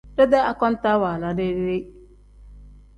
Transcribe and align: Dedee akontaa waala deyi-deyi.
Dedee 0.19 0.39
akontaa 0.51 0.95
waala 1.05 1.35
deyi-deyi. 1.41 1.79